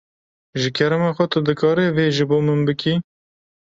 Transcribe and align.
Ji 0.61 0.69
kerema 0.77 1.09
xwe 1.17 1.25
tu 1.31 1.39
dikarî 1.47 1.85
vê 1.95 2.05
ji 2.15 2.23
bo 2.29 2.37
min 2.45 2.59
bikî? 2.67 2.93